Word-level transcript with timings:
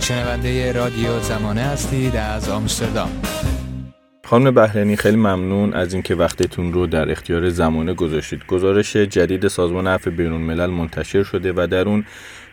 شنونده 0.00 0.72
رادیو 0.72 1.20
زمانه 1.20 1.60
هستید 1.60 2.16
از 2.16 2.48
آمستردام. 2.48 3.10
خانم 4.24 4.54
بهرنی 4.54 4.96
خیلی 4.96 5.16
ممنون 5.16 5.74
از 5.74 5.92
اینکه 5.94 6.14
وقتتون 6.14 6.72
رو 6.72 6.86
در 6.86 7.10
اختیار 7.10 7.48
زمانه 7.48 7.94
گذاشتید. 7.94 8.46
گزارش 8.46 8.96
جدید 8.96 9.48
سازمان 9.48 9.86
عفو 9.86 10.10
بین 10.10 10.32
الملل 10.32 10.66
منتشر 10.66 11.22
شده 11.22 11.52
و 11.56 11.66
در 11.70 11.88
اون 11.88 12.04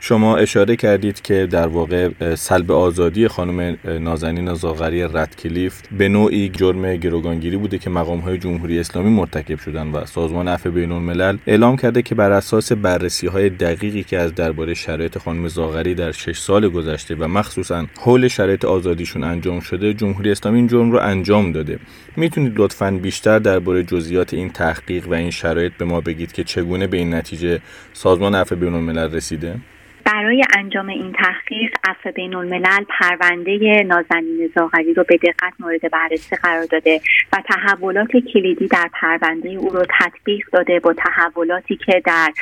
شما 0.02 0.38
اشاره 0.38 0.76
کردید 0.76 1.22
که 1.22 1.48
در 1.52 1.68
واقع 1.68 2.36
سلب 2.36 2.72
آزادی 2.72 3.28
خانم 3.28 3.78
نازنین 4.00 4.54
زاغری 4.54 5.04
ردکلیف 5.04 5.82
به 5.98 6.10
نوعی 6.10 6.50
جرم 6.50 6.96
گروگانگیری 6.96 7.58
بوده 7.58 7.78
که 7.78 7.90
مقام 7.90 8.20
های 8.20 8.38
جمهوری 8.38 8.80
اسلامی 8.80 9.10
مرتکب 9.10 9.60
شدن 9.60 9.92
و 9.92 10.06
سازمان 10.06 10.48
عفو 10.48 10.72
بین 10.72 10.92
الملل 10.92 11.38
اعلام 11.48 11.78
کرده 11.78 12.02
که 12.02 12.16
بر 12.16 12.32
اساس 12.32 12.72
بررسی 12.72 13.28
های 13.28 13.50
دقیقی 13.50 14.04
که 14.04 14.18
از 14.18 14.36
درباره 14.36 14.74
شرایط 14.74 15.18
خانم 15.18 15.48
زاغری 15.48 15.96
در 15.96 16.12
شش 16.12 16.40
سال 16.40 16.70
گذشته 16.70 17.16
و 17.16 17.28
مخصوصا 17.28 17.86
حول 18.02 18.28
شرایط 18.28 18.66
آزادیشون 18.66 19.24
انجام 19.24 19.60
شده 19.60 19.94
جمهوری 19.94 20.32
اسلامی 20.32 20.58
این 20.58 20.68
جرم 20.68 20.92
رو 20.92 21.00
انجام 21.00 21.52
داده. 21.52 21.80
می‌تونید 22.16 22.54
لطفا 22.56 22.92
بیشتر 22.92 23.40
درباره 23.40 23.84
جزئیات 23.84 24.34
این 24.34 24.50
تحقیق 24.50 25.08
و 25.08 25.14
این 25.14 25.32
شرایط 25.32 25.74
به 25.78 25.86
ما 25.86 26.02
بگید 26.02 26.32
که 26.32 26.44
چگونه 26.44 26.88
به 26.88 26.98
این 26.98 27.14
نتیجه 27.14 27.60
سازمان 27.94 28.36
عفو 28.36 28.56
بین 28.56 28.74
الملل 28.74 29.14
رسیده؟ 29.14 29.56
برای 30.06 30.44
انجام 30.58 30.90
این 30.90 31.14
تحقیق 31.14 31.76
عفو 31.84 32.12
بین 32.12 32.36
الملل 32.36 32.84
پرونده 32.90 33.84
نازنین 33.84 34.52
زاغری 34.56 34.94
رو 34.94 35.04
به 35.04 35.18
دقت 35.18 35.54
مورد 35.60 35.92
بررسی 35.92 36.36
قرار 36.36 36.66
داده 36.66 37.02
و 37.34 37.42
تحولات 37.46 38.12
کلیدی 38.34 38.68
در 38.68 38.90
پرونده 38.94 39.50
او 39.50 39.70
رو 39.70 39.86
تطبیق 40.00 40.46
داده 40.54 40.80
با 40.80 40.94
تحولاتی 40.94 41.76
که 41.76 42.02
در 42.06 42.34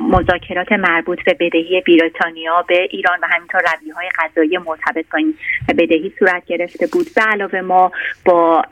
مذاکرات 0.00 0.72
مربوط 0.72 1.24
به 1.24 1.34
بدهی 1.34 1.82
بریتانیا 1.86 2.64
به 2.68 2.88
ایران 2.90 3.18
و 3.22 3.26
همینطور 3.30 3.60
رویه 3.80 3.94
های 3.94 4.08
قضایی 4.18 4.58
مرتبط 4.58 5.04
با 5.12 5.18
این 5.18 5.34
بدهی 5.68 6.12
صورت 6.18 6.44
گرفته 6.46 6.86
بود. 6.86 7.06
به 7.16 7.22
علاوه 7.22 7.60
ما 7.60 7.92
با 8.24 8.62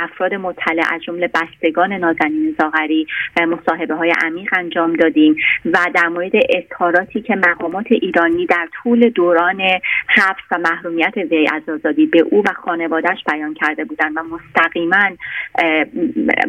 افراد 0.00 0.34
مطلع 0.34 0.94
از 0.94 1.02
جمله 1.02 1.30
بستگان 1.34 1.92
نازنین 1.92 2.56
زاغری 2.58 3.06
مصاحبه 3.36 3.94
های 3.94 4.14
عمیق 4.24 4.48
انجام 4.52 4.92
دادیم 4.92 5.36
و 5.64 5.78
در 5.94 6.08
مورد 6.08 6.32
اظهاراتی 6.50 7.20
که 7.20 7.36
مقامات 7.36 7.86
ایرانی 7.90 8.46
در 8.46 8.68
طول 8.82 9.08
دوران 9.08 9.60
حبس 10.06 10.42
و 10.50 10.58
محرومیت 10.58 11.16
وی 11.16 11.48
از 11.52 11.68
آزادی 11.68 12.06
به 12.06 12.20
او 12.20 12.42
و 12.46 12.52
خانوادهش 12.52 13.18
بیان 13.32 13.54
کرده 13.54 13.84
بودند 13.84 14.16
و 14.16 14.20
مستقیما 14.22 15.16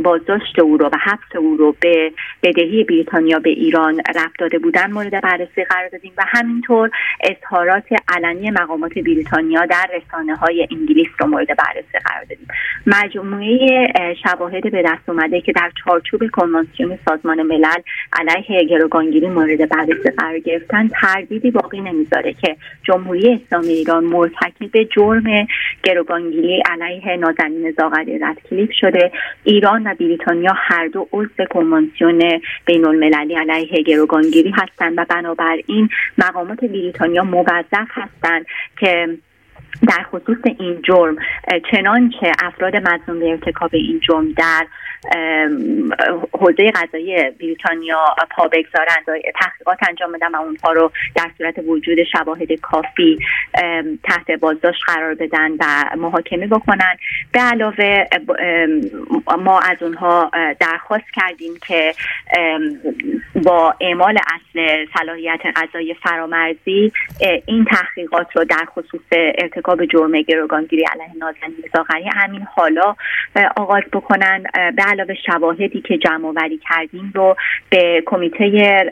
بازداشت 0.04 0.59
او 0.59 0.78
رو 0.78 0.86
و 0.86 0.98
حبس 1.04 1.36
او 1.36 1.56
رو 1.58 1.76
به 1.80 2.12
بدهی 2.44 2.84
بریتانیا 3.02 3.40
به 3.40 3.50
ایران 3.50 4.02
رفت 4.16 4.40
داده 4.40 4.60
بودن 4.60 4.92
مورد 4.92 5.22
بررسی 5.22 5.64
قرار 5.64 5.90
دادیم 5.90 6.14
و 6.18 6.24
همینطور 6.28 6.90
اظهارات 7.24 7.84
علنی 8.08 8.52
مقامات 8.52 8.94
بریتانیا 8.94 9.66
در 9.66 9.90
رسانه 9.96 10.36
های 10.36 10.68
انگلیس 10.72 11.08
رو 11.20 11.28
مورد 11.28 11.48
بررسی 11.48 12.00
قرار 12.06 12.24
دادیم. 12.30 12.48
مجموعه 12.88 13.88
شواهد 14.24 14.72
به 14.72 14.84
دست 14.86 15.10
اومده 15.10 15.42
که 15.42 15.52
در 15.52 15.72
چارچوب 15.86 16.22
کنوانسیون 16.32 16.98
سازمان 17.06 17.42
ملل 17.42 17.82
علیه 18.14 18.64
گروگانگیری 18.64 19.30
مورد 19.30 19.70
بررسی 19.70 20.10
قرار 20.18 20.40
گرفتن 20.40 20.88
تردیدی 20.88 21.52
باقی 21.52 21.82
نمی‌ذاره 21.82 22.34
که 22.34 22.56
جمهوری 22.84 23.34
اسلامی 23.34 23.74
ایران 23.74 24.04
مرتکب 24.04 24.84
جرم 24.84 25.48
گروگانگیری 25.84 26.64
علیه 26.70 27.18
نازنین 27.18 27.72
زاغری 27.72 28.20
ردکلیف 28.20 28.70
شده. 28.74 29.12
ایران 29.44 29.88
و 29.88 29.96
بریتانیا 30.00 30.54
هر 30.56 30.88
دو 30.88 31.08
عضو 31.14 31.46
کنوانسیون 31.50 32.42
بین 32.66 32.86
المللی 32.92 33.36
علیه 33.36 33.84
گروگانگیری 33.84 34.50
هستند 34.50 34.94
و 34.97 35.06
بنابراین 35.09 35.89
مقامات 36.17 36.59
بریتانیا 36.59 37.23
موظف 37.23 37.88
هستند 37.92 38.45
که 38.80 39.17
در 39.88 40.03
خصوص 40.03 40.38
این 40.59 40.81
جرم 40.81 41.16
چنانچه 41.72 42.31
افراد 42.44 42.75
مظنون 42.75 43.20
به 43.20 43.30
ارتکاب 43.30 43.70
این 43.73 44.00
جرم 44.00 44.31
در 44.31 44.67
حوزه 46.34 46.72
قضایی 46.72 47.30
بریتانیا 47.30 48.16
پا 48.32 48.48
بگذارند 48.48 49.06
تحقیقات 49.42 49.78
انجام 49.89 50.12
بدن 50.12 50.36
و 50.36 50.42
اونها 50.42 50.72
رو 50.72 50.92
در 51.16 51.32
صورت 51.38 51.56
وجود 51.67 51.98
شواهد 52.04 52.54
کافی 52.62 53.20
تحت 54.04 54.32
بازداشت 54.32 54.82
قرار 54.88 55.16
بدن 55.16 55.52
و 55.52 55.95
محاکمه 55.98 56.48
بکنن. 56.48 56.98
به 57.32 57.40
علاوه 57.40 58.06
ما 59.40 59.60
از 59.60 59.84
اونها 59.84 60.32
درخواست 60.60 61.11
کردیم 61.14 61.54
که 61.67 61.94
با 63.44 63.76
اعمال 63.82 64.17
اصل 64.17 64.86
صلاحیت 65.00 65.42
قضایی 65.56 65.94
فرامرزی 65.94 66.92
این 67.45 67.66
تحقیقات 67.66 68.28
رو 68.36 68.44
در 68.44 68.66
خصوص 68.66 69.02
ارتکاب 69.11 69.86
جرم 69.86 70.22
گروگانگیری 70.22 70.84
علیه 70.84 71.17
نازنین 71.17 71.64
زاغری 71.76 72.10
همین 72.16 72.48
حالا 72.56 72.95
آغاز 73.58 73.84
بکنن. 73.94 74.44
به 74.76 74.84
علاوه 74.92 75.14
شواهدی 75.14 75.82
که 75.82 75.98
جمع 75.98 76.28
آوری 76.28 76.60
کردیم 76.70 77.12
رو 77.16 77.36
به 77.70 78.04
کمیته 78.06 78.92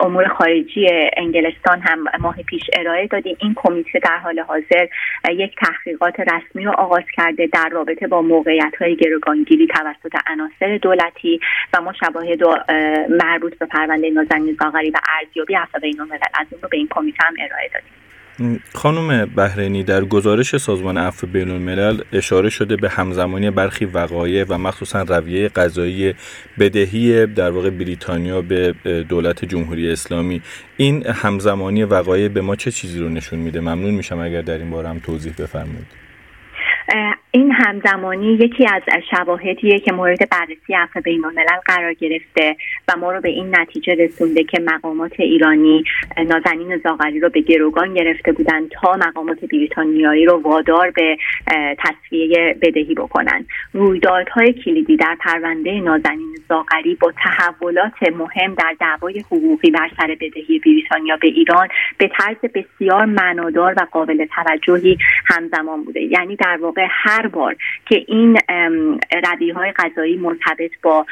امور 0.00 0.28
خارجی 0.28 0.86
انگلستان 1.16 1.80
هم 1.80 2.04
ماه 2.20 2.36
پیش 2.46 2.62
ارائه 2.72 3.06
دادیم. 3.06 3.36
این 3.40 3.54
کمیته 3.56 3.98
در 3.98 4.16
حال 4.16 4.40
حاضر 4.40 4.86
یک 5.30 5.56
تحقیقات 5.56 6.20
رسمی 6.20 6.64
رو 6.64 6.72
آغاز 6.72 7.04
کرده 7.16 7.46
در 7.52 7.68
رابطه 7.72 8.06
با 8.06 8.22
موقعیت 8.22 8.72
های 8.80 8.96
گروگانگیری 8.96 9.66
توسط 9.66 10.16
عناصر 10.26 10.78
دولتی 10.78 11.40
و 11.74 11.82
ما 11.82 11.92
شواهد 11.92 12.42
مربوط 13.24 13.58
به 13.58 13.66
پرونده 13.66 14.10
نازنین 14.10 14.56
زاغری 14.60 14.90
و 14.90 14.98
ارزیابی 15.20 15.56
از 15.56 15.66
اون 16.50 16.62
رو 16.62 16.68
به 16.68 16.76
این 16.76 16.88
کمیته 16.90 17.26
هم 17.26 17.34
ارائه 17.38 17.68
دادیم. 17.74 18.01
خانم 18.74 19.26
بهرینی 19.26 19.82
در 19.82 20.04
گزارش 20.04 20.56
سازمان 20.56 20.98
عفو 20.98 21.26
بین 21.26 21.50
الملل 21.50 22.00
اشاره 22.12 22.50
شده 22.50 22.76
به 22.76 22.88
همزمانی 22.88 23.50
برخی 23.50 23.84
وقایع 23.84 24.44
و 24.48 24.58
مخصوصا 24.58 25.02
رویه 25.02 25.48
قضایی 25.48 26.14
بدهی 26.58 27.26
در 27.26 27.50
واقع 27.50 27.70
بریتانیا 27.70 28.42
به 28.42 28.74
دولت 29.08 29.44
جمهوری 29.44 29.92
اسلامی. 29.92 30.42
این 30.76 31.06
همزمانی 31.06 31.84
وقایع 31.84 32.28
به 32.28 32.40
ما 32.40 32.56
چه 32.56 32.70
چیزی 32.70 32.98
رو 32.98 33.08
نشون 33.08 33.38
میده؟ 33.38 33.60
ممنون 33.60 33.94
میشم 33.94 34.18
اگر 34.18 34.42
در 34.42 34.58
این 34.58 34.70
باره 34.70 34.88
هم 34.88 34.98
توضیح 34.98 35.32
بفرمایید. 35.38 35.86
این 37.34 37.52
همزمانی 37.52 38.32
یکی 38.32 38.66
از 38.66 38.82
شواهدیه 39.10 39.78
که 39.78 39.92
مورد 39.92 40.30
بررسی 40.30 40.74
عفو 40.74 41.00
بین 41.00 41.24
الملل 41.24 41.60
قرار 41.66 41.94
گرفته 41.94 42.56
و 42.88 42.96
ما 43.00 43.12
رو 43.12 43.20
به 43.20 43.28
این 43.28 43.56
نتیجه 43.58 43.94
رسونده 43.94 44.44
که 44.44 44.60
مقامات 44.60 45.20
ایرانی 45.20 45.84
نازنین 46.16 46.76
زاغری 46.76 47.20
رو 47.20 47.28
به 47.28 47.40
گروگان 47.40 47.94
گرفته 47.94 48.32
بودند 48.32 48.68
تا 48.68 48.92
مقامات 48.92 49.44
بریتانیایی 49.44 50.24
رو 50.24 50.40
وادار 50.42 50.90
به 50.90 51.16
تصفیه 51.78 52.56
بدهی 52.62 52.94
بکنن. 52.94 53.44
رویدادهای 53.72 54.52
کلیدی 54.52 54.96
در 54.96 55.16
پرونده 55.20 55.80
نازنین 55.80 56.36
زاغری 56.48 56.94
با 56.94 57.12
تحولات 57.24 58.02
مهم 58.16 58.54
در 58.54 58.76
دعوای 58.80 59.20
حقوقی 59.20 59.70
بر 59.70 59.90
سر 59.96 60.16
بدهی 60.20 60.58
بریتانیا 60.58 61.16
به 61.16 61.28
ایران 61.28 61.68
به 61.98 62.10
طرز 62.18 62.36
بسیار 62.54 63.04
معنادار 63.04 63.74
و 63.76 63.86
قابل 63.90 64.26
توجهی 64.26 64.98
همزمان 65.26 65.84
بوده. 65.84 66.02
یعنی 66.02 66.36
در 66.36 66.56
واقع 66.56 66.86
هر 66.90 67.21
بار 67.26 67.56
که 67.86 68.04
این 68.08 68.38
رویه 69.24 69.54
های 69.54 69.72
غذایی 69.72 70.16
مرتبط 70.16 70.70
با 70.82 71.06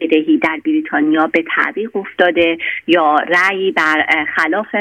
بدهی 0.00 0.38
در 0.38 0.60
بریتانیا 0.64 1.26
به 1.26 1.44
تعویق 1.56 1.96
افتاده 1.96 2.58
یا 2.86 3.16
رأی 3.16 3.72
بر 3.72 4.06
خلاف 4.36 4.74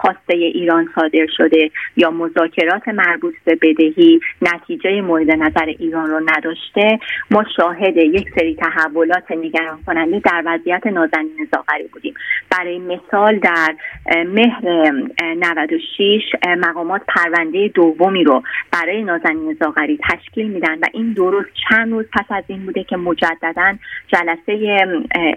خواسته 0.00 0.34
ایران 0.34 0.88
صادر 0.94 1.26
شده 1.36 1.70
یا 1.96 2.10
مذاکرات 2.10 2.88
مربوط 2.88 3.34
به 3.44 3.54
بدهی 3.54 4.20
نتیجه 4.42 5.00
مورد 5.00 5.30
نظر 5.30 5.64
ایران 5.78 6.10
رو 6.10 6.20
نداشته 6.36 6.98
ما 7.30 7.44
شاهد 7.56 7.96
یک 7.96 8.26
سری 8.38 8.54
تحولات 8.54 9.30
نگران 9.30 9.78
کننده 9.86 10.20
در 10.24 10.42
وضعیت 10.46 10.86
نازنین 10.86 11.48
زاغری 11.52 11.88
بودیم. 11.92 12.14
برای 12.50 12.78
مثال 12.78 13.38
در 13.38 13.74
مهر 14.26 14.92
96 15.36 16.22
مقامات 16.58 17.02
پرونده 17.08 17.68
دومی 17.68 18.24
رو 18.24 18.42
برای 18.72 19.02
نازنین 19.02 19.56
زاغری 19.60 19.95
تشکیل 20.10 20.46
میدن 20.46 20.78
و 20.78 20.84
این 20.92 21.12
دو 21.12 21.30
روز 21.30 21.44
چند 21.68 21.92
روز 21.92 22.04
پس 22.12 22.24
از 22.28 22.44
این 22.46 22.66
بوده 22.66 22.84
که 22.84 22.96
مجددا 22.96 23.76
جلسه 24.08 24.78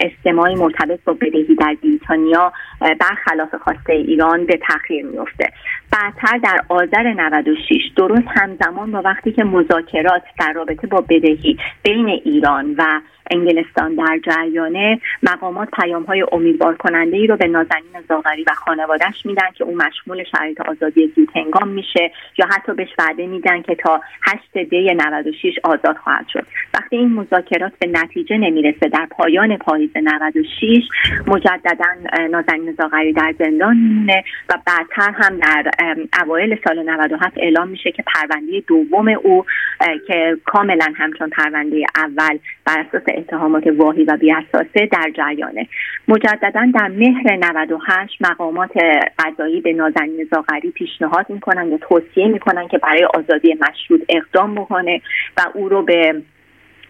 استماعی 0.02 0.56
مرتبط 0.56 1.00
با 1.06 1.14
بدهی 1.14 1.56
در 1.56 1.76
بریتانیا 1.84 2.54
برخلاف 2.80 3.56
خواسته 3.56 3.94
ایران 3.94 4.46
به 4.46 4.60
تاخیر 4.68 5.06
میفته 5.06 5.50
بعدتر 5.92 6.38
در 6.38 6.60
آذر 6.70 7.14
96 7.14 7.92
درست 7.96 8.28
همزمان 8.28 8.92
با 8.92 9.02
وقتی 9.02 9.32
که 9.32 9.44
مذاکرات 9.44 10.24
در 10.40 10.54
رابطه 10.54 10.88
با 10.88 11.02
بدهی 11.02 11.58
بین 11.84 12.08
ایران 12.10 12.76
و 12.78 13.02
انگلستان 13.30 13.96
در 13.96 14.20
جریانه. 14.26 15.02
مقامات 15.24 15.70
پیام 15.72 16.04
های 16.04 16.26
امیدوار 16.31 16.76
کننده 16.76 17.18
ای 17.18 17.28
رو 17.28 17.38
به 17.38 17.48
نازنین 17.48 18.02
زاغری 18.10 18.44
و 18.44 18.54
خانوادهش 18.54 19.26
میدن 19.26 19.48
که 19.56 19.64
او 19.64 19.76
مشمول 19.78 20.24
شرایط 20.24 20.62
آزادی 20.62 21.14
زود 21.16 21.30
هنگام 21.36 21.68
میشه 21.68 22.12
یا 22.38 22.46
حتی 22.46 22.74
بهش 22.74 22.90
وعده 23.00 23.28
میدن 23.28 23.62
که 23.62 23.76
تا 23.76 24.02
8 24.22 24.70
دی 24.70 24.94
96 24.94 25.60
آزاد 25.64 25.98
خواهد 25.98 26.26
شد. 26.34 26.46
وقتی 26.74 26.98
این 26.98 27.14
مذاکرات 27.14 27.72
به 27.80 27.88
نتیجه 27.88 28.38
نمی‌رسه 28.38 28.90
در 28.90 29.08
پایان 29.12 29.58
پاییز 29.58 29.90
96 29.96 30.84
مجددا 31.28 31.86
نازنین 32.32 32.75
زاغری 32.78 33.14
در 33.14 33.34
زندان 33.40 33.78
میمونه 33.78 34.24
و 34.50 34.58
بعدتر 34.66 35.12
هم 35.12 35.38
در 35.38 35.72
اوایل 36.24 36.60
سال 36.68 36.84
97 36.84 37.38
اعلام 37.38 37.68
میشه 37.68 37.92
که 37.92 38.04
پرونده 38.04 38.64
دوم 38.68 39.08
او 39.24 39.46
که 40.08 40.38
کاملا 40.46 40.94
همچون 40.96 41.30
پرونده 41.30 41.86
اول 41.96 42.40
بر 42.66 42.80
اساس 42.80 43.04
اتهامات 43.19 43.68
واهی 43.68 44.04
و 44.04 44.18
بیاساسه 44.18 44.86
در 44.92 45.12
جریانه. 45.18 45.68
مجددا 46.07 46.71
در 46.74 46.88
مهر 46.88 47.36
98 47.36 48.18
مقامات 48.21 48.71
قضایی 49.19 49.62
به 49.62 49.74
نازنین 49.74 50.27
زاغری 50.31 50.71
پیشنهاد 50.71 51.25
می‌کنن 51.30 51.71
یا 51.71 51.77
توصیه 51.77 52.27
می‌کنن 52.27 52.68
که 52.68 52.77
برای 52.77 53.06
آزادی 53.06 53.54
مشروط 53.54 54.01
اقدام 54.10 54.56
بکنه 54.56 55.01
و 55.38 55.42
او 55.54 55.69
رو 55.69 55.81
به 55.81 56.21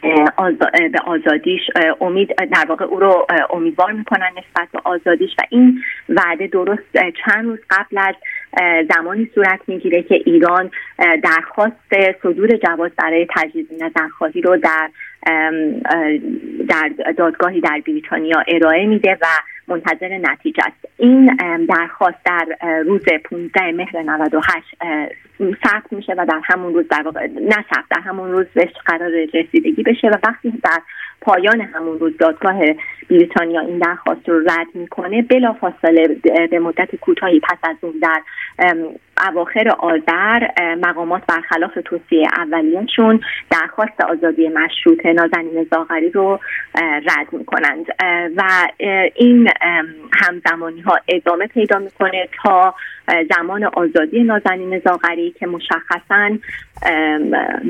به 0.02 1.00
آزادیش 1.06 1.62
امید 2.02 2.36
در 2.36 2.66
واقع 2.70 2.86
او 2.86 3.00
رو 3.00 3.28
امیدوار 3.50 3.92
می‌کنن 3.92 4.30
نسبت 4.32 4.68
به 4.74 4.80
آزادیش 4.84 5.32
و 5.38 5.42
این 5.50 5.82
وعده 6.10 6.48
درست 6.48 6.84
چند 7.26 7.46
روز 7.46 7.60
قبل 7.70 7.98
از 7.98 8.16
زمانی 8.96 9.32
صورت 9.36 9.60
می‌گیره 9.68 10.04
که 10.04 10.16
ایران 10.26 10.72
درخواست 11.24 11.76
صدور 12.24 12.50
جواز 12.58 12.92
برای 12.98 13.28
تجدید 13.36 13.84
نظرخواهی 13.84 14.42
رو 14.42 14.58
در 14.58 14.90
در 16.70 16.92
دادگاهی 17.18 17.62
در 17.62 17.82
بریتانیا 17.88 18.44
ارائه 18.48 18.86
میده 18.86 19.18
و 19.22 19.26
منتظر 19.70 20.18
نتیجه 20.18 20.64
است. 20.66 20.88
این 20.98 21.36
درخواست 21.70 22.18
در 22.26 22.46
روز 22.86 23.02
15 23.26 23.72
مهر 23.72 24.02
98 24.02 24.66
ثبت 25.40 25.94
میشه 25.94 26.14
و 26.18 26.26
در 26.26 26.42
همون 26.44 26.74
روز 26.74 26.88
در 26.88 27.02
واقع 27.02 27.28
نه 27.28 27.66
در 27.90 28.02
همون 28.02 28.32
روز 28.32 28.46
بهش 28.54 28.72
قرار 28.86 29.12
رسیدگی 29.34 29.84
بشه 29.84 30.08
و 30.08 30.18
وقتی 30.24 30.54
در 30.64 30.82
پایان 31.22 31.62
همون 31.62 32.00
روز 32.00 32.18
دادگاه 32.18 32.60
بریتانیا 33.10 33.62
این 33.62 33.80
درخواست 33.80 34.30
رو 34.30 34.40
رد 34.40 34.68
می‌کنه 34.74 35.22
بلا 35.22 35.54
فاصله 35.54 36.08
به 36.52 36.60
مدت 36.60 36.96
کوتاهی 36.96 37.40
پس 37.40 37.58
از 37.64 37.76
اون 37.82 37.94
در 38.02 38.22
اواخر 39.28 39.70
آذر 39.70 40.48
مقامات 40.76 41.24
برخلاف 41.28 41.78
توصیه 41.86 42.28
اولیهشون 42.38 43.22
درخواست 43.50 44.02
آزادی 44.02 44.48
مشروط 44.48 45.06
نازنین 45.06 45.68
زاغری 45.72 46.10
رو 46.10 46.40
رد 46.82 47.28
می‌کنند. 47.32 47.86
و 48.36 48.68
این 49.16 49.50
همزمانی 50.12 50.82
ها 50.82 51.00
ادامه 51.08 51.48
پیدا 51.48 51.80
می‌کنه 51.80 52.30
تا 52.44 52.76
زمان 53.36 53.64
آزادی 53.64 54.24
نازنین 54.24 54.80
زاغری 54.80 55.32
که 55.40 55.48
مشخصا 55.48 56.30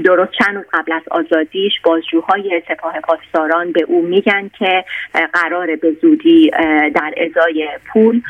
درست 0.04 0.31
چند 0.31 0.56
روز 0.56 0.66
قبل 0.74 0.92
از 0.92 1.01
آزادیش 1.12 1.74
بازجوهای 1.84 2.62
سپاه 2.68 2.94
پاسداران 3.00 3.72
به 3.72 3.81
او 3.88 4.01
میگن 4.01 4.50
که 4.60 4.86
قرار 5.34 5.75
به 5.75 5.92
زودی 6.01 6.51
در 6.96 7.13
ازای 7.18 7.69
پول 7.94 8.22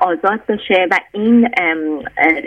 آزاد 0.00 0.46
بشه 0.48 0.86
و 0.90 0.98
این 1.12 1.48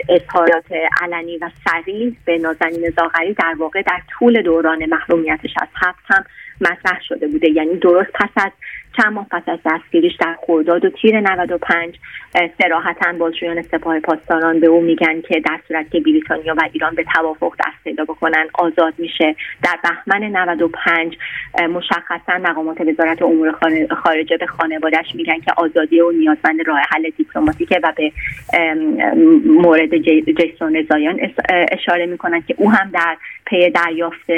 اظهارات 0.08 0.64
علنی 1.02 1.38
و 1.38 1.50
سریع 1.64 2.16
به 2.24 2.38
نازنین 2.38 2.90
زاغری 2.96 3.34
در 3.34 3.54
واقع 3.58 3.82
در 3.82 4.00
طول 4.18 4.42
دوران 4.42 4.86
محرومیتش 4.86 5.54
از 5.62 5.68
حبس 5.74 6.04
هم 6.06 6.24
مطرح 6.60 7.00
شده 7.08 7.26
بوده. 7.26 7.50
یعنی 7.50 7.76
درست 7.76 8.10
پس 8.14 8.30
از 8.36 8.50
چند 9.02 9.12
ماه 9.12 9.26
پس 9.30 9.42
از 9.46 9.58
دستگیریش 9.64 10.16
در 10.20 10.36
خرداد 10.46 10.84
و 10.84 10.90
تیر 10.90 11.20
95 11.20 11.98
سراحتا 12.58 13.12
بازجویان 13.18 13.62
سپاه 13.62 14.00
پاسداران 14.00 14.60
به 14.60 14.66
او 14.66 14.80
میگن 14.80 15.20
که 15.20 15.40
در 15.40 15.60
صورت 15.68 15.90
که 15.90 16.00
بریتانیا 16.00 16.54
و 16.54 16.60
ایران 16.72 16.94
به 16.94 17.04
توافق 17.14 17.54
دست 17.58 17.84
پیدا 17.84 18.04
بکنن 18.04 18.46
آزاد 18.54 18.94
میشه. 18.98 19.36
در 19.62 19.78
بهمن 19.82 20.24
95 20.24 21.16
مشخصا 21.74 22.38
مقامات 22.42 22.80
وزارت 22.80 23.22
امور 23.22 23.52
خارجه 24.02 24.36
به 24.36 24.46
خانوادهش 24.46 25.14
میگن 25.14 25.40
که 25.40 25.52
آزادی 25.56 26.00
و 26.00 26.10
نیازمند 26.10 26.66
راه 26.66 26.78
حل 26.90 27.10
دیپلماتیکه 27.16 27.80
و 27.82 27.92
به 27.96 28.12
مورد 29.46 29.96
جیسون 29.96 30.86
زایان 30.90 31.20
اشاره 31.72 32.06
می‌کنن 32.06 32.40
که 32.40 32.54
او 32.58 32.72
هم 32.72 32.90
در 32.90 33.16
پی 33.46 33.70
دریافت 33.70 34.30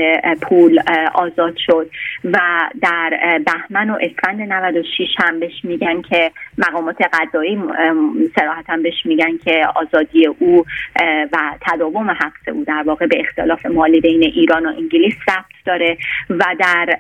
پول 0.43 0.81
آزاد 1.15 1.57
شد 1.57 1.91
و 2.25 2.39
در 2.83 3.41
بهمن 3.47 3.91
و 3.91 3.99
اسفند 4.01 4.52
96 4.53 5.09
هم 5.19 5.41
بهش 5.41 5.65
میگن 5.65 6.03
که 6.03 6.31
مقامات 6.59 6.97
قضایی 7.13 7.59
سراحتا 8.37 8.77
بهش 8.77 9.07
میگن 9.07 9.37
که 9.45 9.67
آزادی 9.75 10.27
او 10.27 10.65
و 11.33 11.39
تداوم 11.61 12.11
حق 12.11 12.55
او 12.55 12.65
در 12.65 12.83
واقع 12.87 13.07
به 13.07 13.21
اختلاف 13.21 13.67
مالی 13.67 14.01
بین 14.01 14.23
ایران 14.23 14.67
و 14.67 14.69
انگلیس 14.69 15.15
رفت 15.29 15.55
داره 15.67 15.97
و 16.31 16.45
در 16.59 16.99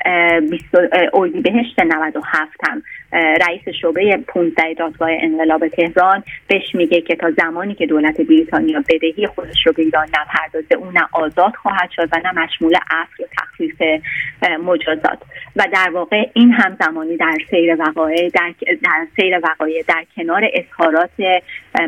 اردیبهشت 1.12 1.80
97 1.80 2.52
هم 2.68 2.82
رئیس 3.12 3.68
شعبه 3.80 4.16
15 4.28 4.74
دادگاه 4.74 5.08
انقلاب 5.20 5.68
تهران 5.68 6.22
بهش 6.46 6.74
میگه 6.74 7.00
که 7.00 7.16
تا 7.16 7.30
زمانی 7.30 7.74
که 7.74 7.86
دولت 7.86 8.20
بریتانیا 8.20 8.82
بدهی 8.88 9.26
خودش 9.26 9.66
رو 9.66 9.72
به 9.72 9.82
ایران 9.82 10.06
نپردازه. 10.06 10.74
اون 10.74 10.92
نه 10.92 11.08
آزاد 11.12 11.54
خواهد 11.62 11.90
شد 11.96 12.08
و 12.12 12.20
نه 12.24 12.42
مشمول 12.42 12.74
عفو 12.90 13.22
و 13.22 13.26
تخفیف 13.38 13.82
مجازات. 14.64 15.18
و 15.56 15.66
در 15.72 15.90
واقع 15.90 16.28
این 16.34 16.52
هم 16.52 16.76
زمانی 16.80 17.16
در 17.16 17.36
سیر 17.50 17.76
وقایع 17.78 18.28
در, 18.28 18.54
در 18.82 19.06
سیر 19.16 19.40
وقایع 19.42 19.84
در 19.88 20.04
کنار 20.16 20.42
اظهارات 20.54 21.42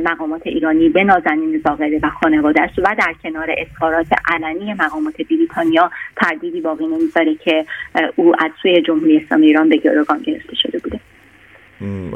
مقامات 0.05 0.47
ایرانی 0.47 0.89
به 0.89 1.05
نازنین 1.05 1.61
زاغری 1.65 1.99
و 1.99 2.09
خانوادهش 2.09 2.71
و 2.79 2.95
در 2.99 3.15
کنار 3.23 3.55
اظهارات 3.59 4.07
علنی 4.29 4.75
مقامات 4.75 5.17
بریتانیا 5.31 5.91
تردیدی 6.17 6.61
باقی 6.61 6.87
نمی‌ذاره 6.87 7.35
که 7.35 7.65
او 8.17 8.35
از 8.45 8.51
سوی 8.63 8.83
جمهوری 8.83 9.17
اسلامی 9.17 9.47
ایران 9.47 9.69
به 9.69 9.77
گروگان 9.77 10.19
گرفته 10.19 10.57
شده 10.57 10.79
بوده. 10.79 11.01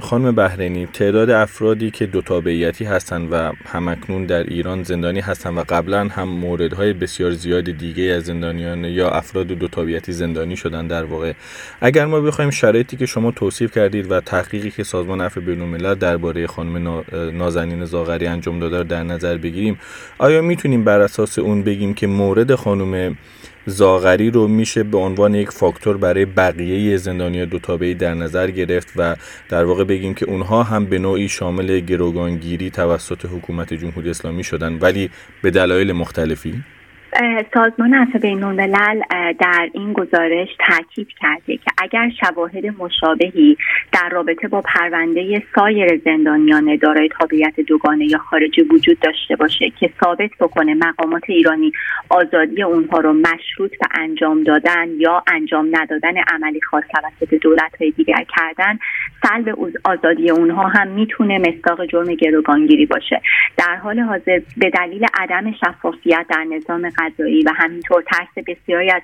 خانم 0.01 0.35
بهرینی 0.35 0.87
تعداد 0.87 1.31
افرادی 1.31 1.91
که 1.91 2.07
دو 2.07 2.23
تابعیتی 2.23 2.85
هستند 2.85 3.29
و 3.33 3.53
همکنون 3.67 4.27
در 4.27 4.43
ایران 4.43 4.83
زندانی 4.83 5.21
هستند 5.21 5.59
و 5.59 5.65
قبلا 5.69 6.09
هم 6.09 6.29
موردهای 6.29 6.93
بسیار 6.93 7.31
زیاد 7.31 7.65
دیگه 7.71 8.03
از 8.03 8.25
زندانیان 8.25 8.85
یا 8.85 9.11
افراد 9.11 9.47
دو 9.47 9.69
تابعیتی 9.69 10.13
زندانی 10.13 10.57
شدن 10.57 10.87
در 10.87 11.05
واقع. 11.05 11.33
اگر 11.81 12.07
ما 12.07 12.21
بخوایم 12.21 12.51
شرایطی 12.51 12.97
که 12.97 13.07
شما 13.07 13.31
توصیف 13.31 13.75
کردید 13.75 14.11
و 14.11 14.21
تحقیقی 14.21 14.71
که 14.71 14.85
سازمان 14.85 15.21
عفو 15.21 15.41
بین‌الملل 15.41 15.95
درباره 15.95 16.47
خانم 16.47 17.05
نازنین 17.13 17.85
زاغری 17.85 18.27
انجام 18.27 18.59
داده 18.61 18.85
در 18.85 19.03
نظر 19.03 19.37
بگیریم 19.37 19.79
آیا 20.19 20.43
می‌تونیم 20.43 20.85
بر 20.85 21.01
اساس 21.01 21.39
اون 21.39 21.63
بگیم 21.63 21.95
که 21.95 22.07
مورد 22.07 22.55
خانم 22.55 23.17
زاغری 23.67 24.31
رو 24.31 24.49
میشه 24.49 24.83
به 24.83 24.99
عنوان 24.99 25.35
یک 25.35 25.51
فاکتور 25.51 25.97
برای 25.97 26.25
بقیه 26.25 26.97
زندانی 26.97 27.47
دو 27.47 27.59
تابعی 27.59 27.95
در 27.95 28.15
نظر 28.15 28.51
گرفت 28.51 28.93
و 28.97 29.17
در 29.49 29.65
واقع 29.65 29.85
بگیم 29.85 30.15
که 30.15 30.27
اونها 30.27 30.63
هم 30.63 30.85
به 30.85 30.99
نوعی 30.99 31.29
شامل 31.29 31.81
گروگانگیری 31.81 32.71
توسط 32.71 33.25
حکومت 33.25 33.75
جمهوری 33.75 34.11
اسلامی 34.11 34.45
شدن 34.45 34.79
ولی 34.79 35.11
به 35.43 35.51
دلایل 35.51 35.93
مختلفی. 35.93 36.63
سازمان 37.55 37.95
عفو 37.95 38.19
بین 38.19 38.45
الملل 38.45 39.03
در 39.41 39.69
این 39.73 39.93
گزارش 39.93 40.49
تاکید 40.67 41.09
کرده 41.21 41.57
که 41.57 41.71
اگر 41.79 42.11
شواهد 42.21 42.67
مشابهی 42.67 43.57
در 43.93 44.09
رابطه 44.09 44.49
با 44.49 44.61
پرونده 44.61 45.43
سایر 45.55 46.01
زندانیان 46.05 46.77
دارای 46.77 47.09
تابعیت 47.21 47.61
دوگانه 47.61 48.07
یا 48.07 48.19
خارجی 48.19 48.63
وجود 48.63 48.99
داشته 49.01 49.37
باشه 49.37 49.71
که 49.81 49.91
ثابت 50.05 50.31
بکنه 50.41 50.75
مقامات 50.75 51.23
ایرانی 51.29 51.73
آزادی 52.09 52.63
اونها 52.63 52.99
رو 52.99 53.13
مشروط 53.13 53.71
به 53.71 53.87
انجام 54.01 54.43
دادن 54.43 54.89
یا 54.99 55.23
انجام 55.27 55.69
ندادن 55.73 56.15
عملی 56.33 56.61
خاص 56.61 56.85
توسط 56.95 57.35
دولت 57.35 57.77
های 57.81 57.91
دیگر 57.91 58.25
کردن 58.37 58.79
سلب 59.23 59.59
آزادی 59.85 60.31
اونها 60.31 60.69
هم 60.69 60.89
می‌تونه 60.89 61.39
مصداق 61.39 61.85
جرم 61.87 62.15
گروگانگیری 62.15 62.87
باشه. 62.87 63.21
در 63.57 63.77
حال 63.77 64.01
حاضر 64.01 64.41
به 64.57 64.71
دلیل 64.71 65.07
عدم 65.15 65.53
شفافیت 65.53 66.27
در 66.29 66.45
نظام 66.45 66.91
قضایی 66.99 67.43
و 67.43 67.51
همینطور 67.57 68.03
ترس 68.03 68.45
بسیاری 68.47 68.91
از 68.91 69.03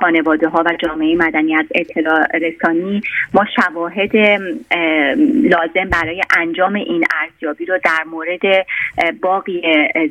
خانواده 0.00 0.48
ها 0.48 0.62
و 0.66 0.72
جامعه 0.78 1.16
مدنی 1.16 1.56
از 1.56 1.66
اطلاع 1.74 2.26
رسانی 2.38 3.00
ما 3.34 3.46
شواهد 3.56 4.16
لازم 5.44 5.88
برای 5.90 6.22
انجام 6.36 6.74
این 6.74 7.04
ارزیابی 7.22 7.66
رو 7.66 7.78
در 7.84 8.04
مورد 8.10 8.66
باقی 9.22 9.62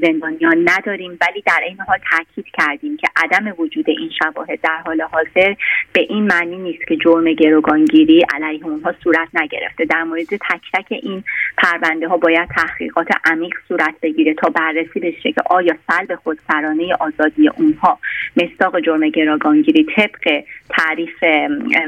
زندانیان 0.02 0.70
نداریم. 0.70 1.18
ولی 1.22 1.42
در 1.42 1.62
این 1.66 1.78
حال 1.88 1.98
تاکید 2.12 2.46
کردیم 2.54 2.98
که 2.98 3.08
عدم 3.16 3.54
وجود 3.58 3.90
این 3.90 4.10
شواهد 4.24 4.62
در 4.62 4.78
حال 4.86 5.02
حاضر 5.02 5.56
به 5.94 6.02
این 6.10 6.28
معنی 6.28 6.58
نیست 6.58 6.88
که 6.88 6.98
جرم 6.98 7.34
گروگانگیری 7.34 8.26
علیه 8.36 8.66
اونها 8.66 8.94
صورت 9.04 9.28
نگرفته. 9.34 9.86
در 9.86 10.04
مورد 10.04 10.26
تک 10.26 10.62
تک 10.74 10.86
این 10.90 11.24
پرونده 11.58 12.08
ها 12.08 12.18
باید 12.18 12.50
تحقیقات 12.56 13.08
عمیق 13.26 13.54
صورت 13.68 13.94
بگیره 14.02 14.34
تا 14.34 14.50
بررسی 14.50 15.00
بشه 15.00 15.32
که 15.32 15.42
آیا 15.50 15.76
سلب 15.88 16.16
خودسرانه 16.16 16.96
آزادی 17.00 17.50
اونها. 17.50 18.00
مستاق 18.38 18.80
جرم 18.80 19.10
گروگانگیری 19.10 19.86
طبق 19.96 20.44
تعریف 20.70 21.24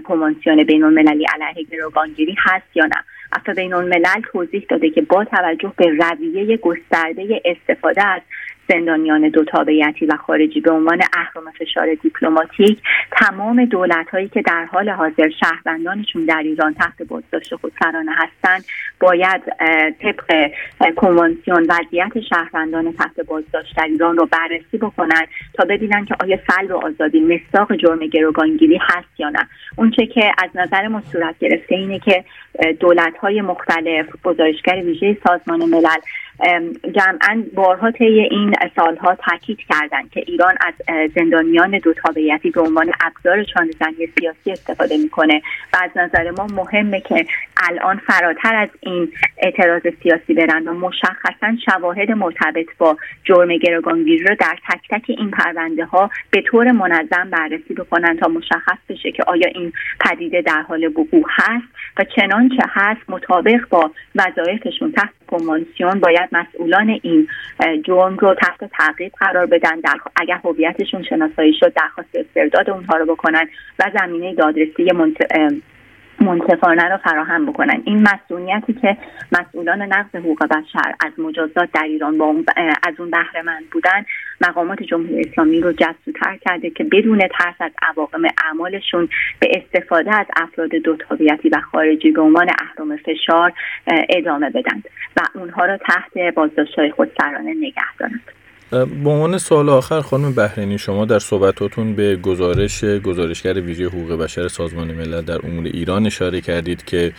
کنوانسیون 0.03 0.63
بین 0.63 0.83
المللی 0.83 1.25
علیه 1.33 1.63
گروگانگیری 1.71 2.35
هست 2.39 2.75
یا 2.75 2.85
نه؟ 2.85 3.03
اصلا 3.31 3.53
بین 3.53 3.73
الملل 3.73 4.21
توضیح 4.31 4.65
داده 4.69 4.89
که 4.89 5.01
با 5.01 5.23
توجه 5.23 5.73
به 5.75 5.85
رویه 5.87 6.57
گسترده 6.57 7.41
استفاده 7.45 8.07
از 8.07 8.21
زندانیان 8.71 9.29
دو 9.29 9.43
تابعیتی 9.43 10.05
و 10.05 10.15
خارجی 10.15 10.61
به 10.61 10.71
عنوان 10.71 11.01
اهرم 11.13 11.51
فشار 11.59 11.93
دیپلماتیک 11.93 12.79
تمام 13.11 13.65
دولت 13.65 14.09
هایی 14.09 14.27
که 14.27 14.41
در 14.41 14.65
حال 14.65 14.89
حاضر 14.89 15.29
شهروندانشون 15.29 16.25
در 16.25 16.41
ایران 16.45 16.73
تحت 16.73 17.01
بازداشت 17.01 17.55
خودسرانه 17.55 18.11
هستند 18.15 18.65
باید 18.99 19.41
طبق 20.01 20.51
کنوانسیون 20.95 21.67
وضعیت 21.69 22.19
شهروندان 22.29 22.93
تحت 22.93 23.19
بازداشت 23.27 23.77
در 23.77 23.83
ایران 23.83 24.17
رو 24.17 24.25
بررسی 24.31 24.77
بکنن 24.77 25.25
تا 25.53 25.65
ببینن 25.65 26.05
که 26.05 26.15
آیا 26.23 26.39
سلب 26.47 26.71
آزادی 26.71 27.19
مصداق 27.19 27.75
جرم 27.75 27.99
گروگانگیری 27.99 28.79
هست 28.81 29.19
یا 29.19 29.29
نه. 29.29 29.47
اونچه 29.75 30.05
که 30.05 30.31
از 30.37 30.49
نظر 30.55 30.87
ما 30.87 31.01
صورت 31.11 31.35
گرفته 31.39 31.75
اینه 31.75 31.99
که 31.99 32.23
دولت 32.79 33.17
های 33.17 33.41
مختلف 33.41 34.05
گزارشگر 34.23 34.75
ویژه 34.75 35.17
سازمان 35.27 35.69
ملل 35.69 35.99
جمعا 36.95 37.43
بارها 37.53 37.91
طی 37.91 38.19
این 38.19 38.53
سالها 38.75 39.15
تاکید 39.15 39.59
کردند 39.69 40.11
که 40.11 40.23
ایران 40.27 40.55
از 40.61 40.73
زندانیان 41.15 41.77
دو 41.77 41.93
تابعیتی 41.93 42.49
به 42.49 42.61
عنوان 42.61 42.91
ابزار 43.01 43.43
چانهزنی 43.43 44.07
سیاسی 44.19 44.51
استفاده 44.51 44.97
می‌کنه 44.97 45.41
و 45.73 45.77
از 45.83 45.91
نظر 45.95 46.31
ما 46.31 46.47
مهمه 46.47 47.01
که 47.01 47.25
الان 47.69 47.97
فراتر 47.97 48.55
از 48.55 48.69
این 48.79 49.11
اعتراض 49.37 49.81
سیاسی 50.03 50.33
برند 50.33 50.67
و 50.67 50.73
مشخصا 50.73 51.55
شواهد 51.65 52.11
مرتبط 52.11 52.67
با 52.77 52.97
جرم 53.23 53.57
گروگانگیری 53.57 54.23
رو 54.23 54.35
در 54.35 54.57
تک 54.69 54.81
تک 54.89 55.05
این 55.07 55.31
پرونده 55.31 55.85
ها 55.85 56.09
به 56.31 56.41
طور 56.41 56.71
منظم 56.71 57.29
بررسی 57.29 57.73
بکنن 57.73 58.17
تا 58.17 58.27
مشخص 58.27 58.77
بشه 58.89 59.11
که 59.11 59.23
آیا 59.27 59.47
این 59.55 59.73
پدیده 59.99 60.41
در 60.41 60.61
حال 60.61 60.83
وقوع 60.83 61.25
هست 61.29 61.67
و 61.99 62.03
چنانچه 62.03 62.63
هست 62.69 63.01
مطابق 63.09 63.69
با 63.69 63.91
وظایفشون. 64.15 64.91
تحت 64.91 65.09
کنوانسیون 65.27 65.99
باید 65.99 66.29
مسئولان 66.31 66.99
این 67.01 67.27
جرم 67.85 68.17
رو 68.17 68.35
تحت 68.35 68.71
تعقیب 68.77 69.11
قرار 69.19 69.45
بدن 69.45 69.79
در 69.79 69.95
اگر 70.15 70.39
هویتشون 70.43 71.03
شناسایی 71.03 71.53
شد 71.59 71.73
درخواست 71.73 72.09
استرداد 72.13 72.69
اونها 72.69 72.97
رو 72.97 73.05
بکنن 73.05 73.47
و 73.79 73.91
زمینه 73.99 74.35
دادرسی 74.35 74.91
منصفانه 76.21 76.83
رو 76.83 76.97
فراهم 76.97 77.45
بکنن. 77.45 77.81
این 77.85 78.01
مسئولیتی 78.01 78.73
که 78.73 78.97
مسئولان 79.31 79.81
نقض 79.81 80.15
حقوق 80.15 80.45
بشر 80.45 80.93
از 81.05 81.11
مجازات 81.17 81.69
در 81.73 81.83
ایران 81.83 82.17
با 82.17 82.35
از 82.83 82.93
اون 82.99 83.09
بهره 83.09 83.41
مند 83.41 83.69
بودن 83.71 84.05
مقامات 84.41 84.83
جمهوری 84.83 85.19
اسلامی 85.19 85.61
رو 85.61 85.71
جسوتر 85.71 86.37
کرده 86.41 86.69
که 86.69 86.83
بدون 86.83 87.19
ترس 87.19 87.55
از 87.59 87.71
عواقب 87.81 88.19
اعمالشون 88.45 89.09
به 89.39 89.47
استفاده 89.55 90.15
از 90.15 90.25
افراد 90.37 90.69
دو 90.69 90.95
تابعیتی 90.95 91.49
و 91.49 91.61
خارجی 91.71 92.11
به 92.11 92.21
عنوان 92.21 92.47
اهرم 92.61 92.97
فشار 92.97 93.53
ادامه 94.09 94.49
بدند 94.49 94.83
و 95.17 95.21
اونها 95.35 95.65
رو 95.65 95.77
تحت 95.77 96.33
بازداشتهای 96.35 96.91
خودسرانه 96.91 97.53
نگه 97.53 97.95
دارند. 97.99 98.40
به 98.71 99.09
عنوان 99.09 99.37
سوال 99.37 99.69
آخر 99.69 100.01
خانم 100.01 100.33
بهرینی 100.33 100.77
شما 100.77 101.05
در 101.05 101.19
صحبتاتون 101.19 101.95
به 101.95 102.15
گزارش 102.15 102.83
گزارشگر 102.83 103.61
ویژه 103.61 103.85
حقوق 103.85 104.11
بشر 104.11 104.47
سازمان 104.47 104.91
ملل 104.91 105.21
در 105.21 105.45
امور 105.45 105.65
ایران 105.65 106.05
اشاره 106.05 106.41
کردید 106.41 106.85
که 106.85 107.13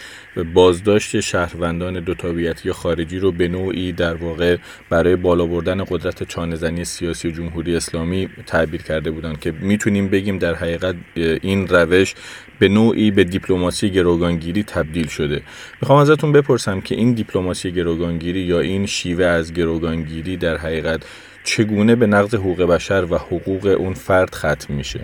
بازداشت 0.54 1.21
شهروندان 1.21 2.00
دو 2.00 2.40
یا 2.40 2.73
خارجی 2.73 3.18
رو 3.18 3.32
به 3.32 3.49
نوعی 3.49 3.92
در 3.92 4.14
واقع 4.14 4.56
برای 4.90 5.16
بالا 5.16 5.47
بردن 5.47 5.85
قدرت 5.85 6.23
چانهزنی 6.23 6.85
سیاسی 6.85 7.32
جمهوری 7.32 7.76
اسلامی 7.76 8.28
تعبیر 8.47 8.82
کرده 8.82 9.11
بودند 9.11 9.40
که 9.40 9.52
می‌تونیم 9.61 10.09
بگیم 10.09 10.38
در 10.38 10.54
حقیقت 10.54 10.94
این 11.14 11.68
روش 11.68 12.14
به 12.59 12.68
نوعی 12.68 13.11
به 13.11 13.25
دیپلماسی 13.25 13.90
گروگانگیری 13.90 14.62
تبدیل 14.62 15.06
شده. 15.06 15.42
می‌خوام 15.80 15.99
ازتون 15.99 16.32
بپرسم 16.32 16.80
که 16.80 16.94
این 16.94 17.12
دیپلماسی 17.12 17.73
گروگانگیری 17.73 18.40
یا 18.40 18.61
این 18.61 18.87
شیوه 18.87 19.25
از 19.25 19.52
گروگانگیری 19.54 20.37
در 20.37 20.56
حقیقت 20.56 21.04
چگونه 21.45 21.97
به 21.97 22.07
نقض 22.07 22.35
حقوق 22.35 22.63
بشر 22.63 23.05
و 23.11 23.15
حقوق 23.17 23.77
اون 23.79 23.95
فرد 23.95 24.35
ختم 24.35 24.75
میشه؟ 24.75 25.01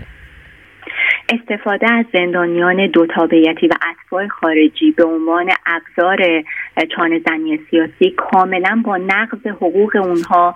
استفاده 1.33 1.92
از 1.92 2.07
زندانیان 2.12 2.87
دو 2.87 3.07
تابعیتی 3.07 3.66
و 3.66 3.73
اتباع 3.90 4.28
خارجی 4.28 4.90
به 4.97 5.04
عنوان 5.04 5.50
ابزار 5.66 6.18
چانه 6.97 7.20
زنی 7.26 7.61
سیاسی 7.70 8.11
کاملا 8.16 8.82
با 8.85 8.97
نقض 8.97 9.47
حقوق 9.47 9.97
اونها 9.97 10.54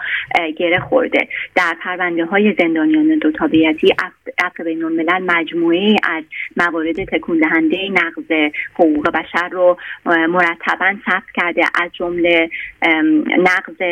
گره 0.57 0.81
خورده. 0.81 1.29
در 1.55 1.77
پرونده 1.81 2.25
های 2.25 2.55
زندانیان 2.59 3.19
دو 3.19 3.33
تابعیتی 3.33 3.95
عفو 4.39 4.65
بین 4.65 4.85
الملل 4.85 5.23
مجموعه 5.37 5.97
از 6.03 6.25
موارد 6.57 7.05
تکون 7.05 7.39
دهنده 7.39 7.79
نقض 7.91 8.53
حقوق 8.75 9.11
بشر 9.11 9.49
رو 9.49 9.79
مرتبا 10.09 10.95
ثبت 11.07 11.31
کرده. 11.35 11.63
از 11.83 11.91
جمله 11.93 12.51
نقض 13.39 13.83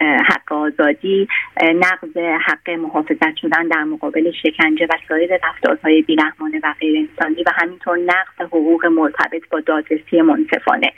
حق 0.00 0.52
آزادی 0.52 1.28
نقض 1.62 2.16
حق 2.16 2.70
محافظت 2.70 3.36
شدن 3.36 3.68
در 3.68 3.84
مقابل 3.84 4.32
شکنجه 4.42 4.86
و 4.90 4.92
سایر 5.08 5.30
رفتارهای 5.48 6.02
بیرحمانه 6.02 6.60
و 6.62 6.74
غیر 6.80 6.96
انسانی 6.98 7.42
و 7.42 7.50
همینطور 7.54 7.98
نقض 7.98 8.46
حقوق 8.46 8.86
مرتبط 8.86 9.48
با 9.50 9.60
دادرسی 9.60 10.20
منصفانه. 10.20 10.92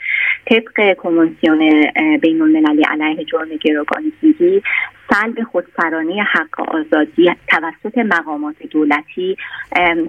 طبق 0.45 0.97
کنوانسیون 0.97 1.85
بین 2.21 2.41
المللی 2.41 2.83
علیه 2.83 3.25
جرم 3.25 3.49
گروگانگیری 3.65 4.61
سلب 5.09 5.43
خودسرانه 5.51 6.23
حق 6.23 6.69
آزادی 6.69 7.31
توسط 7.47 7.97
مقامات 7.97 8.55
دولتی 8.71 9.37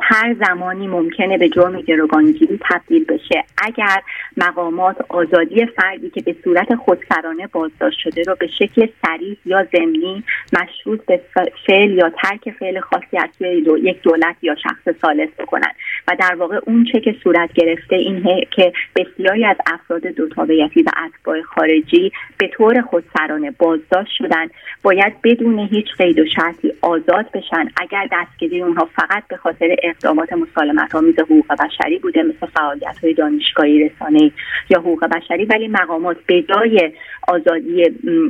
هر 0.00 0.36
زمانی 0.46 0.86
ممکنه 0.88 1.38
به 1.38 1.48
جرم 1.48 1.80
گروگانگیری 1.80 2.58
تبدیل 2.70 3.04
بشه. 3.04 3.44
اگر 3.62 4.02
مقامات 4.36 4.96
آزادی 5.08 5.66
فردی 5.66 6.10
که 6.10 6.20
به 6.20 6.36
صورت 6.44 6.74
خودسرانه 6.74 7.46
بازداشت 7.46 7.98
شده 7.98 8.22
رو 8.22 8.36
به 8.40 8.46
شکل 8.46 8.88
سریع 9.06 9.36
یا 9.44 9.66
ضمنی 9.72 10.24
مشروط 10.52 11.04
به 11.06 11.20
فعل 11.66 11.90
یا 11.90 12.10
ترک 12.10 12.50
فعل 12.58 12.80
خاصی 12.80 13.18
از 13.18 13.28
یک 13.82 14.02
دولت 14.02 14.36
یا 14.42 14.54
شخص 14.54 14.96
سالس 15.02 15.30
بکنن. 15.38 15.72
و 16.08 16.16
در 16.20 16.34
واقع 16.34 16.58
اون 16.66 16.86
چه 16.92 17.00
که 17.00 17.14
صورت 17.22 17.52
گرفته 17.52 17.96
این 17.96 18.44
که 18.50 18.72
بسیاری 18.96 19.44
از 19.44 19.56
افراد 19.66 20.06
دو 20.06 20.28
تابعیتی 20.28 20.82
و 20.82 20.90
اتباع 21.04 21.42
خارجی 21.42 22.12
به 22.38 22.48
طور 22.48 22.80
خودسرانه 22.80 23.50
بازداشت 23.50 24.12
شدن 24.18 24.46
باید 24.90 25.22
بدون 25.24 25.58
هیچ 25.58 25.86
قید 25.98 26.18
و 26.18 26.24
شرطی 26.36 26.72
آزاد 26.82 27.26
بشن. 27.34 27.68
اگر 27.80 28.08
دستگیری 28.12 28.62
اونها 28.62 28.88
فقط 28.96 29.22
به 29.28 29.36
خاطر 29.36 29.76
اقدامات 29.82 30.32
مسالمت 30.32 30.94
آمیز 30.94 31.18
حقوق 31.18 31.46
بشری 31.52 31.98
بوده 31.98 32.22
مثل 32.22 32.46
فعالیت 32.46 32.98
های 33.02 33.14
دانشگاهی 33.14 33.88
رسانه 33.88 34.32
یا 34.70 34.78
حقوق 34.78 35.04
بشری 35.04 35.44
ولی 35.44 35.68
مقامات 35.68 36.16
به 36.26 36.42
جای 36.42 36.92
آزادی 37.28 37.88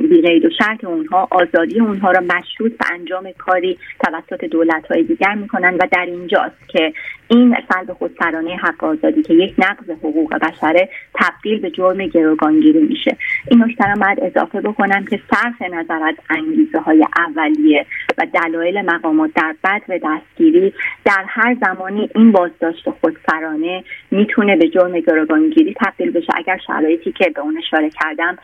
بی 0.09 0.39
و 0.39 0.49
شرط 0.57 0.83
اونها 0.83 1.27
آزادی 1.31 1.79
اونها 1.79 2.11
را 2.11 2.19
مشروط 2.19 2.77
به 2.77 2.85
انجام 2.93 3.31
کاری 3.37 3.77
توسط 3.99 4.45
دولت 4.45 4.91
های 4.91 5.03
دیگر 5.03 5.33
می‌کنن 5.33 5.73
و 5.73 5.87
در 5.91 6.05
اینجاست 6.05 6.69
که 6.69 6.93
این 7.27 7.55
سلب 7.73 7.93
خودسرانه 7.93 8.55
حق 8.55 8.83
آزادی 8.83 9.23
که 9.23 9.33
یک 9.33 9.53
نقض 9.57 9.89
حقوق 9.89 10.33
بشره 10.33 10.89
تبدیل 11.15 11.59
به 11.59 11.69
جرم 11.69 12.05
گروگانگیری 12.07 12.79
میشه. 12.79 13.17
این 13.51 13.63
نکته 13.63 13.85
را 13.87 13.95
باید 13.95 14.19
اضافه 14.21 14.61
بکنم 14.61 15.05
که 15.05 15.19
صرف 15.31 15.61
نظر 15.61 16.03
از 16.03 16.15
انگیزه 16.51 16.79
های 16.79 17.05
اولیه 17.17 17.85
و 18.17 18.25
دلایل 18.33 18.81
مقامات 18.81 19.31
در 19.35 19.55
بد 19.63 19.81
و 19.89 19.99
دستگیری 20.03 20.73
در 21.05 21.25
هر 21.27 21.57
زمانی 21.65 22.09
این 22.15 22.31
بازداشت 22.31 22.89
خودسرانه 22.89 23.83
می‌تونه 24.11 24.57
به 24.57 24.69
جرم 24.69 24.99
گروگانگیری 24.99 25.75
تبدیل 25.85 26.11
بشه. 26.11 26.33
اگر 26.35 26.57
شرایطی 26.67 27.11
که 27.11 27.29
به 27.35 27.41
اون 27.41 27.57
اشاره 27.57 27.89
کردم 27.89 28.37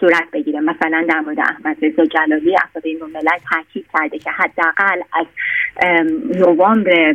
صورت 0.00 0.30
بگیره. 0.32 0.60
مثلا 0.60 1.06
در 1.08 1.20
مورد 1.20 1.40
احمد 1.40 1.76
رضا 1.82 2.04
جلالی 2.04 2.56
افراد 2.56 2.86
این 2.86 2.98
ملل 3.14 3.38
تاکید 3.50 3.86
کرده 3.92 4.18
که 4.18 4.30
حداقل 4.30 5.00
از 5.12 5.26
نوامبر 6.38 7.14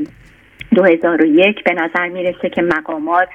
2001 0.75 1.63
به 1.63 1.73
نظر 1.73 2.07
می‌رسه 2.07 2.49
که 2.49 2.61
مقامات 2.61 3.27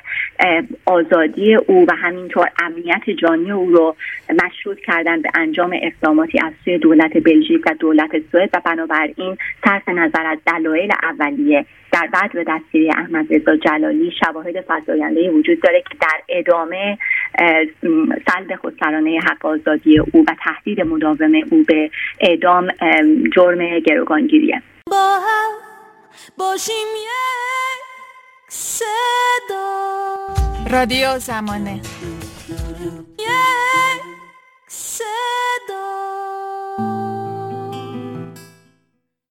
آزادی 0.85 1.55
او 1.55 1.87
و 1.89 1.95
همینطور 1.95 2.49
امنیت 2.63 3.11
جانی 3.11 3.53
او 3.53 3.71
رو 3.71 3.97
مشروط 4.45 4.79
کردن 4.79 5.23
به 5.23 5.31
انجام 5.35 5.77
اقداماتی 5.83 6.41
از 6.41 6.53
سوی 6.65 6.79
دولت 6.79 7.13
بلژیک 7.25 7.67
و 7.67 7.75
دولت 7.79 8.11
سوئد 8.33 8.51
و 8.55 8.61
بنابراین 8.65 9.37
صرف 9.65 9.89
نظر 9.89 10.27
از 10.27 10.39
دلایل 10.47 10.93
اولیه 11.03 11.65
در 11.93 12.09
بعد 12.13 12.33
به 12.33 12.45
دستگیری 12.49 12.91
احمد 12.91 13.35
رضا 13.35 13.57
جلالی 13.57 14.13
شواهد 14.25 14.65
فزاینده 14.69 15.31
وجود 15.31 15.61
داره 15.61 15.83
که 15.91 15.97
در 16.01 16.21
ادامه 16.29 16.99
سلب 18.27 18.57
خودسرانه 18.61 19.21
حق 19.21 19.47
آزادی 19.47 19.99
او 19.99 20.25
و 20.29 20.35
تهدید 20.45 20.81
مداوم 20.81 21.33
او 21.51 21.65
به 21.69 21.91
اعدام 22.21 22.69
جرم 23.37 23.79
گروگانگیریه. 23.79 24.63
باشیم 26.37 26.89
یک 26.97 27.83
صدا. 28.49 29.73
رادیو 30.71 31.19
زمانه. 31.19 31.81
یک 33.19 34.03
صدا. 34.69 36.32